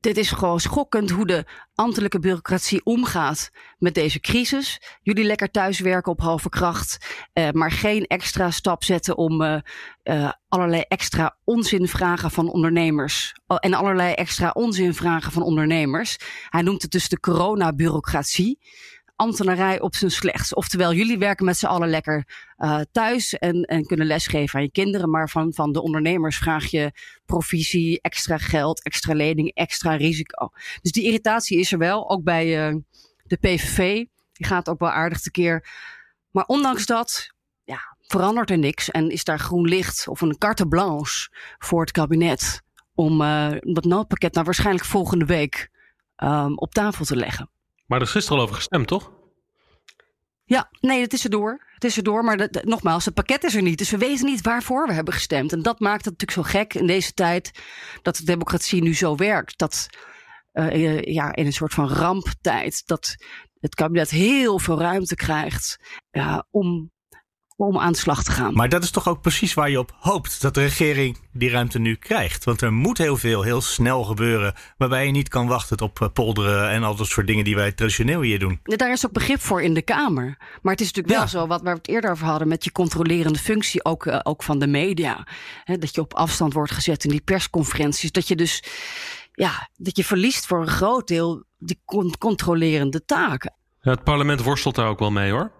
[0.00, 4.80] dit is gewoon schokkend hoe de ambtelijke bureaucratie omgaat met deze crisis.
[5.02, 6.98] Jullie lekker thuiswerken op halve kracht,
[7.34, 9.56] uh, maar geen extra stap zetten om uh,
[10.04, 13.32] uh, allerlei extra onzinvragen van ondernemers.
[13.46, 16.16] En allerlei extra onzinvragen van ondernemers.
[16.48, 18.58] Hij noemt het dus de coronabureaucratie
[19.20, 20.54] ambtenarij op zijn slechts.
[20.54, 22.26] Oftewel, jullie werken met z'n allen lekker
[22.58, 25.10] uh, thuis en, en kunnen lesgeven aan je kinderen.
[25.10, 26.92] Maar van, van de ondernemers vraag je
[27.26, 30.50] provisie, extra geld, extra lening, extra risico.
[30.82, 32.76] Dus die irritatie is er wel, ook bij uh,
[33.22, 34.04] de PVV.
[34.32, 35.68] Die gaat ook wel aardig tekeer.
[36.30, 37.32] Maar ondanks dat,
[37.64, 38.90] ja, verandert er niks.
[38.90, 41.28] En is daar groen licht of een carte blanche
[41.58, 42.62] voor het kabinet.
[42.94, 45.70] Om uh, dat noodpakket nou waarschijnlijk volgende week
[46.16, 47.50] um, op tafel te leggen.
[47.90, 49.12] Maar er is gisteren al over gestemd, toch?
[50.44, 51.66] Ja, nee, het is erdoor.
[51.74, 53.78] Het is erdoor, maar nogmaals, het pakket is er niet.
[53.78, 55.52] Dus we weten niet waarvoor we hebben gestemd.
[55.52, 57.50] En dat maakt het natuurlijk zo gek in deze tijd
[58.02, 59.58] dat de democratie nu zo werkt.
[59.58, 59.88] Dat
[60.52, 63.16] uh, ja, in een soort van ramptijd, dat
[63.60, 65.76] het kabinet heel veel ruimte krijgt
[66.50, 66.90] om
[67.66, 68.54] om aan de slag te gaan.
[68.54, 71.78] Maar dat is toch ook precies waar je op hoopt dat de regering die ruimte
[71.78, 72.44] nu krijgt.
[72.44, 74.54] Want er moet heel veel heel snel gebeuren.
[74.76, 77.72] Waarbij je niet kan wachten op eh, polderen en al dat soort dingen die wij
[77.72, 78.60] traditioneel hier doen.
[78.62, 80.36] Daar is ook begrip voor in de Kamer.
[80.62, 83.38] Maar het is natuurlijk wel zo, wat we het eerder over hadden, met je controlerende
[83.38, 85.26] functie, ook, uh, ook van de media.
[85.64, 88.12] Hè, dat je op afstand wordt gezet in die persconferenties.
[88.12, 88.62] Dat je dus
[89.32, 93.54] ja, dat je verliest voor een groot deel die con controlerende taken.
[93.80, 95.50] Ja, het parlement worstelt daar ook wel mee hoor.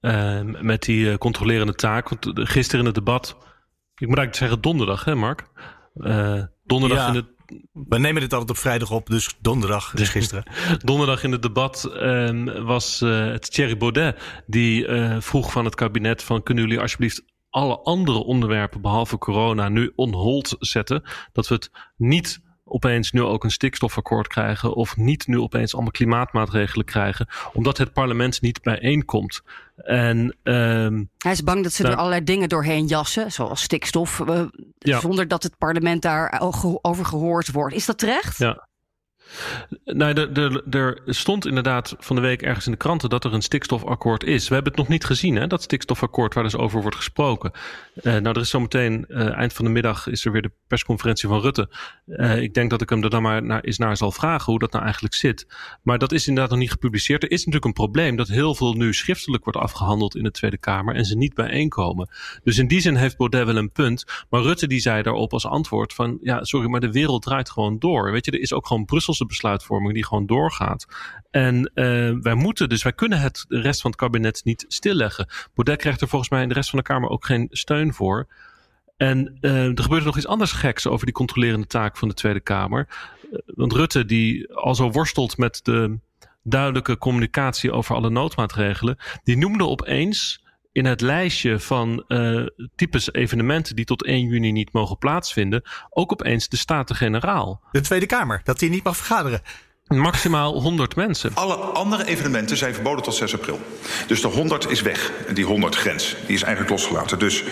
[0.00, 2.08] Uh, met die uh, controlerende taak.
[2.08, 3.28] Want gisteren in het debat,
[3.94, 5.46] ik moet eigenlijk zeggen donderdag, hè Mark?
[5.94, 7.26] Uh, donderdag ja, in het...
[7.72, 10.44] We nemen dit altijd op vrijdag op, dus donderdag, dus gisteren.
[10.84, 14.86] donderdag in het debat uh, was het Thierry Baudet die
[15.18, 20.12] vroeg van het kabinet van kunnen jullie alsjeblieft alle andere onderwerpen behalve corona nu on
[20.12, 21.02] hold zetten.
[21.32, 25.90] Dat we het niet opeens nu ook een stikstofakkoord krijgen of niet nu opeens allemaal
[25.92, 29.42] klimaatmaatregelen krijgen, omdat het parlement niet bijeenkomt.
[29.76, 34.42] En, ehm, Hij is bang dat ze er allerlei dingen doorheen jassen, zoals stikstof, eh,
[34.78, 35.00] Ja.
[35.00, 37.74] zonder dat het parlement daarover gehoord wordt.
[37.74, 38.38] Is dat terecht?
[38.38, 38.68] Ja.
[39.84, 40.14] Nou,
[40.70, 44.48] er, stond inderdaad van de week ergens in de kranten dat er een stikstofakkoord is.
[44.48, 47.52] We hebben het nog niet gezien, hè, dat stikstofakkoord waar dus over wordt gesproken.
[47.94, 51.28] Eh, nou, er is zometeen, eh, eind van de middag, is er weer de persconferentie
[51.28, 51.68] van Rutte.
[52.06, 54.58] Eh, ik denk dat ik hem er dan maar naar, eens naar zal vragen hoe
[54.58, 55.46] dat nou eigenlijk zit.
[55.82, 57.22] Maar dat is inderdaad nog niet gepubliceerd.
[57.22, 60.58] Er is natuurlijk een probleem dat heel veel nu schriftelijk wordt afgehandeld in de Tweede
[60.58, 62.08] Kamer en ze niet bijeenkomen.
[62.42, 64.04] Dus in die zin heeft Baudet wel een punt.
[64.30, 67.78] Maar Rutte die zei daarop als antwoord van, ja, sorry, maar de wereld draait gewoon
[67.78, 68.12] door.
[68.12, 68.84] Weet je, er is ook gewoon
[69.26, 70.86] Besluitvorming die gewoon doorgaat.
[71.30, 75.28] En uh, wij moeten, dus wij kunnen het de rest van het kabinet niet stilleggen.
[75.54, 78.28] Baudet krijgt er volgens mij in de rest van de Kamer ook geen steun voor.
[78.96, 82.40] En uh, er gebeurt nog iets anders geks over die controlerende taak van de Tweede
[82.40, 82.88] Kamer.
[83.32, 85.98] Uh, want Rutte, die al zo worstelt met de
[86.42, 93.76] duidelijke communicatie over alle noodmaatregelen, die noemde opeens in het lijstje van uh, types evenementen
[93.76, 97.62] die tot 1 juni niet mogen plaatsvinden, ook opeens de Staten-Generaal.
[97.72, 99.42] De Tweede Kamer, dat die niet mag vergaderen.
[99.96, 101.30] Maximaal 100 mensen.
[101.34, 103.60] Alle andere evenementen zijn verboden tot 6 april.
[104.06, 105.12] Dus de 100 is weg.
[105.32, 106.16] Die 100 grens.
[106.26, 107.18] Die is eigenlijk losgelaten.
[107.18, 107.44] Dus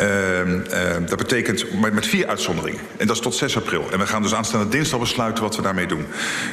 [0.00, 0.56] uh, uh,
[1.06, 2.80] dat betekent met, met, vier uitzonderingen.
[2.96, 3.90] En dat is tot 6 april.
[3.90, 6.06] En we gaan dus aanstaande dinsdag besluiten wat we daarmee doen.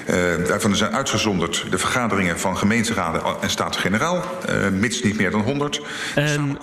[0.09, 0.15] Uh,
[0.47, 4.23] daarvan zijn uitgezonderd de vergaderingen van gemeenteraden en staten-generaal.
[4.71, 5.81] Mits niet meer dan 100.
[6.15, 6.57] En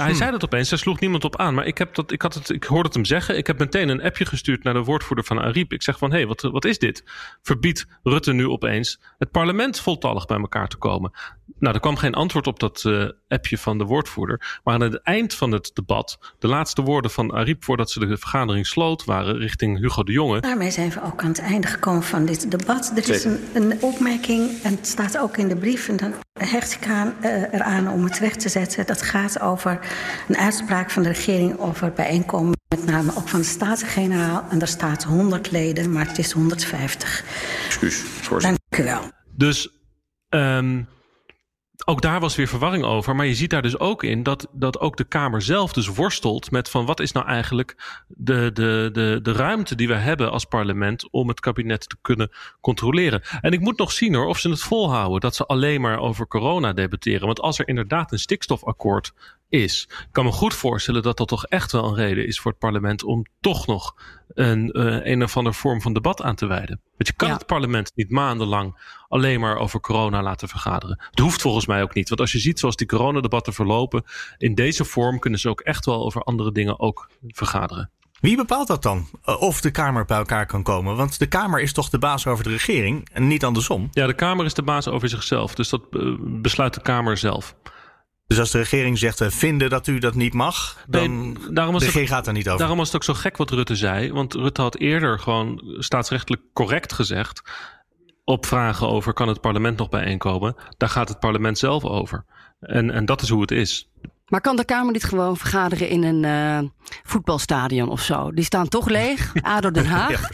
[0.00, 0.68] hij zei dat opeens.
[0.68, 1.54] Daar sloeg niemand op aan.
[1.54, 3.36] Maar ik, heb dat, ik, had het, ik hoorde het hem zeggen.
[3.36, 5.72] Ik heb meteen een appje gestuurd naar de woordvoerder van Ariep.
[5.72, 7.04] Ik zeg van, hé, hey, wat, wat is dit?
[7.42, 7.86] Verbied
[8.16, 11.12] Rutte nu opeens het parlement voltallig bij elkaar te komen.
[11.58, 14.60] Nou, er kwam geen antwoord op dat uh, appje van de woordvoerder.
[14.64, 18.16] Maar aan het eind van het debat, de laatste woorden van Ariep voordat ze de
[18.16, 20.40] vergadering sloot, waren richting Hugo de Jonge.
[20.40, 22.92] Daarmee zijn we ook aan het einde gekomen van dit debat.
[22.96, 26.72] Er is een, een opmerking, en het staat ook in de brief, en dan hecht
[26.72, 28.86] ik aan, uh, eraan om het weg te zetten.
[28.86, 29.80] Dat gaat over
[30.28, 32.55] een uitspraak van de regering over bijeenkomen.
[32.68, 34.44] Met name ook van de Staten-Generaal.
[34.50, 37.24] En daar staat 100 leden, maar het is 150.
[37.66, 38.02] Excuus,
[38.38, 39.10] Dank u wel.
[39.34, 39.70] Dus
[40.28, 40.88] um,
[41.84, 43.16] ook daar was weer verwarring over.
[43.16, 46.50] Maar je ziet daar dus ook in dat, dat ook de Kamer zelf dus worstelt
[46.50, 50.44] met van wat is nou eigenlijk de, de, de, de ruimte die we hebben als
[50.44, 53.22] parlement om het kabinet te kunnen controleren.
[53.40, 56.26] En ik moet nog zien hoor of ze het volhouden dat ze alleen maar over
[56.26, 57.26] corona debatteren.
[57.26, 59.12] Want als er inderdaad een stikstofakkoord
[59.48, 59.88] is.
[59.88, 62.60] Ik kan me goed voorstellen dat dat toch echt wel een reden is voor het
[62.60, 63.94] parlement om toch nog
[64.28, 66.80] een, uh, een of andere vorm van debat aan te wijden.
[66.96, 67.34] Want je kan ja.
[67.34, 71.00] het parlement niet maandenlang alleen maar over corona laten vergaderen.
[71.10, 72.08] Het hoeft volgens mij ook niet.
[72.08, 74.04] Want als je ziet zoals die coronadebatten verlopen,
[74.38, 77.90] in deze vorm kunnen ze ook echt wel over andere dingen ook vergaderen.
[78.20, 79.08] Wie bepaalt dat dan?
[79.24, 80.96] Of de Kamer bij elkaar kan komen?
[80.96, 83.88] Want de Kamer is toch de baas over de regering en niet andersom?
[83.92, 85.54] Ja, de Kamer is de baas over zichzelf.
[85.54, 87.54] Dus dat uh, besluit de Kamer zelf.
[88.26, 91.72] Dus als de regering zegt uh, vinden dat u dat niet mag, dan nee, daarom
[91.72, 92.58] was de regering gaat er niet over.
[92.58, 94.12] Daarom was het ook zo gek wat Rutte zei.
[94.12, 97.42] Want Rutte had eerder gewoon staatsrechtelijk correct gezegd...
[98.26, 100.56] op vragen over kan het parlement nog bijeenkomen...
[100.76, 102.24] daar gaat het parlement zelf over.
[102.60, 103.90] En, en dat is hoe het is.
[104.26, 106.68] Maar kan de Kamer niet gewoon vergaderen in een uh,
[107.02, 108.32] voetbalstadion of zo?
[108.32, 110.10] Die staan toch leeg, ADO Den Haag.
[110.10, 110.28] ja.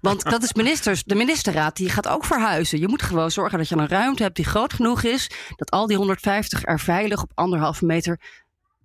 [0.00, 2.78] Want dat is ministers, de ministerraad die gaat ook verhuizen.
[2.78, 5.30] Je moet gewoon zorgen dat je een ruimte hebt die groot genoeg is...
[5.56, 8.20] dat al die 150 er veilig op anderhalve meter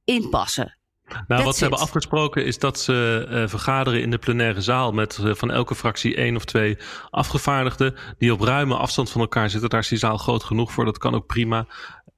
[0.04, 0.79] inpassen.
[1.10, 4.92] Nou, That's wat ze hebben afgesproken is dat ze uh, vergaderen in de plenaire zaal
[4.92, 6.78] met uh, van elke fractie één of twee
[7.10, 9.70] afgevaardigden die op ruime afstand van elkaar zitten.
[9.70, 11.68] Daar is die zaal groot genoeg voor, dat kan ook prima.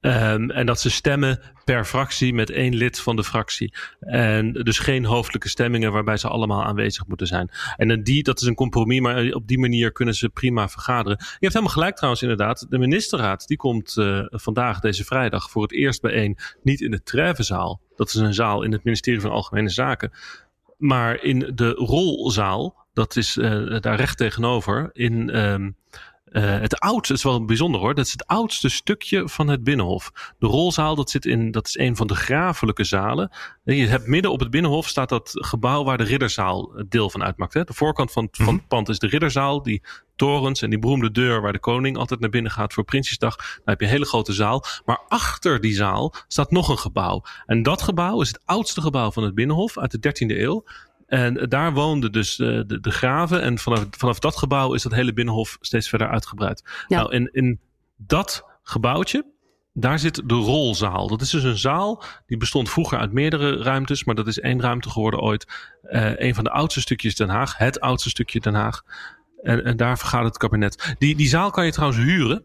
[0.04, 3.74] Um, en dat ze stemmen per fractie met één lid van de fractie.
[4.00, 7.50] En dus geen hoofdelijke stemmingen waarbij ze allemaal aanwezig moeten zijn.
[7.76, 11.18] En die, dat is een compromis, maar op die manier kunnen ze prima vergaderen.
[11.18, 12.66] Je hebt helemaal gelijk trouwens inderdaad.
[12.68, 16.38] De ministerraad die komt uh, vandaag, deze vrijdag, voor het eerst bijeen.
[16.62, 17.80] Niet in de Trevenzaal.
[18.02, 20.12] Dat is een zaal in het ministerie van Algemene Zaken.
[20.78, 25.38] Maar in de rolzaal, dat is uh, daar recht tegenover, in...
[25.38, 25.76] Um,
[26.32, 30.34] uh, het oudste, is wel bijzonder hoor, dat is het oudste stukje van het Binnenhof.
[30.38, 33.30] De rolzaal, dat, zit in, dat is een van de grafelijke zalen.
[33.64, 37.54] Je hebt midden op het Binnenhof staat dat gebouw waar de Ridderzaal deel van uitmaakt.
[37.54, 37.64] Hè?
[37.64, 39.82] De voorkant van, van het pand is de Ridderzaal, die
[40.22, 43.36] torens en die beroemde deur waar de koning altijd naar binnen gaat voor Prinsjesdag.
[43.36, 44.64] Dan heb je een hele grote zaal.
[44.84, 47.22] Maar achter die zaal staat nog een gebouw.
[47.46, 50.64] En dat gebouw is het oudste gebouw van het Binnenhof uit de 13e eeuw.
[51.06, 53.42] En daar woonden dus de, de, de, graven.
[53.42, 56.84] En vanaf, vanaf dat gebouw is dat hele binnenhof steeds verder uitgebreid.
[56.88, 56.96] Ja.
[56.96, 57.60] Nou, en in
[57.96, 59.24] dat gebouwtje,
[59.72, 61.08] daar zit de rolzaal.
[61.08, 64.60] Dat is dus een zaal die bestond vroeger uit meerdere ruimtes, maar dat is één
[64.60, 65.46] ruimte geworden ooit.
[65.82, 68.82] Uh, een van de oudste stukjes Den Haag, het oudste stukje Den Haag.
[69.42, 70.94] En, en daar vergaat het kabinet.
[70.98, 72.44] Die, die zaal kan je trouwens huren.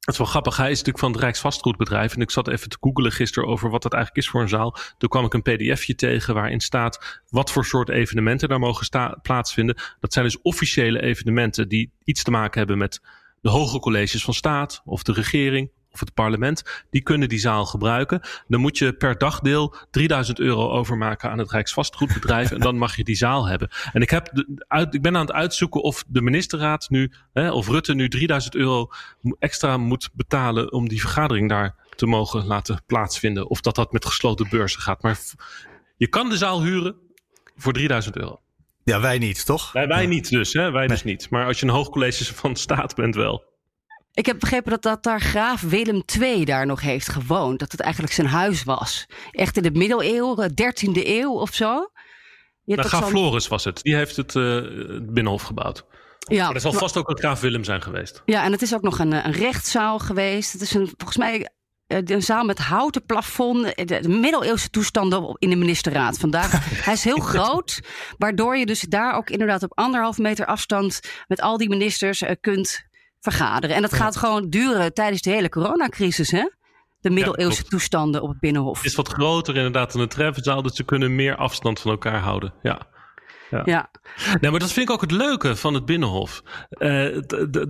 [0.00, 0.56] Het is wel grappig.
[0.56, 2.14] Hij is natuurlijk van het Rijksvastgoedbedrijf.
[2.14, 4.76] En ik zat even te googelen gisteren over wat dat eigenlijk is voor een zaal.
[4.98, 9.76] Toen kwam ik een pdfje tegen waarin staat wat voor soort evenementen daar mogen plaatsvinden.
[10.00, 13.00] Dat zijn dus officiële evenementen die iets te maken hebben met
[13.40, 17.66] de hoge colleges van staat of de regering of het parlement, die kunnen die zaal
[17.66, 18.20] gebruiken.
[18.48, 23.04] Dan moet je per dagdeel 3000 euro overmaken aan het Rijksvastgoedbedrijf en dan mag je
[23.04, 23.68] die zaal hebben.
[23.92, 27.68] En ik, heb uit, ik ben aan het uitzoeken of de ministerraad nu, hè, of
[27.68, 28.90] Rutte nu 3000 euro
[29.38, 33.48] extra moet betalen om die vergadering daar te mogen laten plaatsvinden.
[33.48, 35.02] Of dat dat met gesloten beurzen gaat.
[35.02, 35.18] Maar
[35.96, 36.96] je kan de zaal huren
[37.56, 38.40] voor 3000 euro.
[38.84, 39.72] Ja, wij niet, toch?
[39.72, 40.70] Wij, wij niet dus, hè?
[40.70, 41.30] wij dus niet.
[41.30, 43.44] Maar als je een hoogcollege van staat bent wel.
[44.12, 47.58] Ik heb begrepen dat, dat daar graaf Willem II daar nog heeft gewoond.
[47.58, 49.06] Dat het eigenlijk zijn huis was.
[49.30, 51.90] Echt in de middeleeuwen, 13e eeuw of zo.
[52.64, 53.82] Nou, graaf Floris was het.
[53.82, 55.84] Die heeft het, uh, het Binnenhof gebouwd.
[56.18, 58.22] Ja, maar er zal vast ook een graaf Willem zijn geweest.
[58.24, 60.52] Ja, en het is ook nog een, een rechtszaal geweest.
[60.52, 61.48] Het is een, volgens mij
[61.86, 63.88] eh, een zaal met houten plafond.
[63.88, 66.50] De middeleeuwse toestanden in de ministerraad vandaag.
[66.84, 67.80] Hij is heel groot,
[68.18, 72.87] waardoor je dus daar ook inderdaad op anderhalf meter afstand met al die ministers kunt
[73.20, 73.76] vergaderen.
[73.76, 76.48] En dat gaat gewoon duren tijdens de hele coronacrisis, hè?
[77.00, 78.76] De middeleeuwse toestanden op het Binnenhof.
[78.76, 82.20] Het is wat groter inderdaad dan een treffenzaal, dus ze kunnen meer afstand van elkaar
[82.20, 82.54] houden.
[82.62, 82.86] Ja.
[83.50, 83.62] Ja.
[83.64, 83.90] ja.
[84.40, 86.42] Nee, maar dat vind ik ook het leuke van het Binnenhof.
[86.70, 87.18] Uh,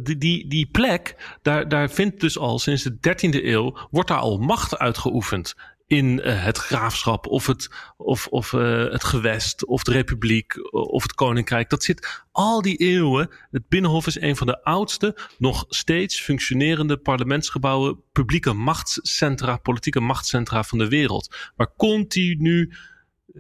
[0.03, 4.19] die, die, die plek, daar, daar vindt dus al sinds de 13e eeuw, wordt daar
[4.19, 5.55] al macht uitgeoefend
[5.89, 11.03] in uh, het graafschap of het, of, of, uh, het gewest of de republiek of
[11.03, 11.71] het koninkrijk.
[11.71, 13.31] Dat zit al die eeuwen.
[13.51, 20.63] Het Binnenhof is een van de oudste, nog steeds functionerende parlementsgebouwen, publieke machtscentra, politieke machtscentra
[20.63, 21.53] van de wereld.
[21.57, 22.73] Waar continu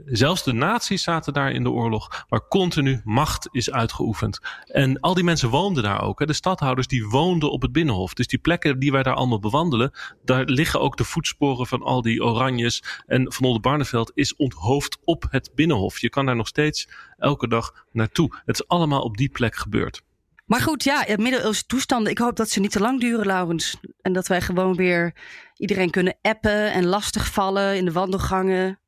[0.05, 4.39] zelfs de naties zaten daar in de oorlog, waar continu macht is uitgeoefend.
[4.65, 6.19] En al die mensen woonden daar ook.
[6.19, 6.27] Hè.
[6.27, 8.15] De stadhouders die woonden op het Binnenhof.
[8.15, 9.93] Dus die plekken die wij daar allemaal bewandelen,
[10.25, 12.83] daar liggen ook de voetsporen van al die Oranjes.
[13.07, 15.99] En Van Oldenbarneveld is onthoofd op het Binnenhof.
[15.99, 18.43] Je kan daar nog steeds elke dag naartoe.
[18.45, 20.03] Het is allemaal op die plek gebeurd.
[20.47, 22.13] Maar goed, ja, middeleeuwse toestanden.
[22.13, 23.77] Ik hoop dat ze niet te lang duren, Laurens.
[24.01, 25.15] En dat wij gewoon weer
[25.57, 28.79] iedereen kunnen appen en lastigvallen in de wandelgangen.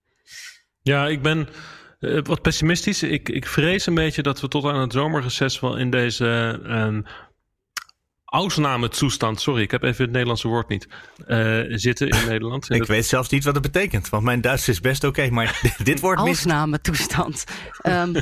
[0.90, 1.48] Ja, ik ben
[2.00, 3.03] uh, wat pessimistisch.
[3.03, 6.61] Ik, ik vrees een beetje dat we tot aan het zomerreces wel in deze
[8.33, 10.88] uh, toestand, sorry, ik heb even het Nederlandse woord niet,
[11.26, 12.70] uh, zitten in Nederland.
[12.70, 16.00] ik weet zelfs niet wat het betekent, want mijn Duits is best oké, maar dit
[16.00, 16.46] wordt mis.
[16.83, 17.44] toestand.
[17.83, 18.16] Um,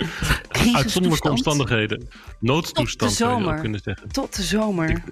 [0.74, 2.08] Uitzonderlijke omstandigheden.
[2.40, 4.08] Noodtoestand zou je ook kunnen zeggen.
[4.08, 4.90] Tot de zomer.
[4.90, 5.02] Ik,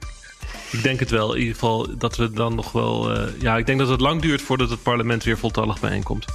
[0.71, 3.17] ik denk het wel, in ieder geval dat we dan nog wel.
[3.17, 6.27] Uh, ja, ik denk dat het lang duurt voordat het parlement weer voltallig bijeenkomt.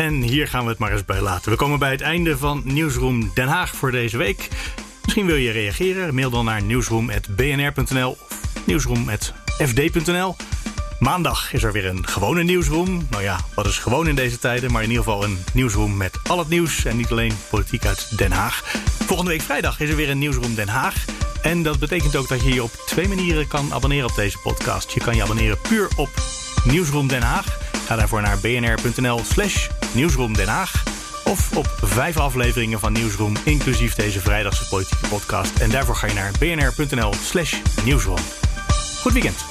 [0.00, 1.50] En hier gaan we het maar eens bij laten.
[1.50, 4.48] We komen bij het einde van Nieuwsroom Den Haag voor deze week.
[5.02, 6.14] Misschien wil je reageren.
[6.14, 10.36] Mail dan naar nieuwsroom.bnr.nl of nieuwsroom.fd.nl.
[10.98, 13.06] Maandag is er weer een gewone nieuwsroom.
[13.10, 16.18] Nou ja, wat is gewoon in deze tijden, maar in ieder geval een nieuwsroom met
[16.28, 18.62] al het nieuws en niet alleen politiek uit Den Haag.
[19.06, 21.04] Volgende week vrijdag is er weer een nieuwsroom Den Haag.
[21.42, 24.92] En dat betekent ook dat je je op twee manieren kan abonneren op deze podcast.
[24.92, 26.10] Je kan je abonneren puur op
[26.64, 27.58] Nieuwsroom Den Haag.
[27.86, 30.82] Ga daarvoor naar bnr.nl slash Nieuwsroom Den Haag.
[31.24, 35.58] Of op vijf afleveringen van Nieuwsroom, inclusief deze vrijdagse politieke podcast.
[35.58, 38.18] En daarvoor ga je naar bnr.nl slash Nieuwsroom.
[39.00, 39.44] Goed weekend.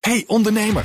[0.00, 0.84] Hey ondernemer,